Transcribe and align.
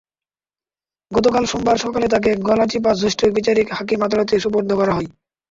গতকাল 1.11 1.43
সোমবার 1.45 1.77
সকালে 1.77 2.07
তাঁকে 2.13 2.31
গলাচিপা 2.47 2.91
জ্যেষ্ঠ 2.95 3.19
বিচারিক 3.35 3.67
হাকিম 3.77 3.99
আদালতে 4.03 4.35
সোপর্দ 4.43 4.69
করা 4.79 4.93
হয়। 4.93 5.09